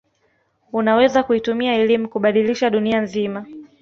[0.73, 3.45] unaweza kuitumia elimu kubadilisha dunia nzima